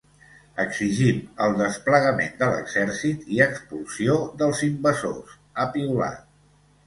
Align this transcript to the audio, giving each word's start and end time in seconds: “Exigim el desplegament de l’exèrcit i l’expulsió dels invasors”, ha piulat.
“Exigim 0.61 1.19
el 1.47 1.51
desplegament 1.57 2.31
de 2.39 2.47
l’exèrcit 2.53 3.27
i 3.35 3.39
l’expulsió 3.41 4.17
dels 4.41 4.63
invasors”, 4.71 5.37
ha 5.61 5.69
piulat. 5.77 6.27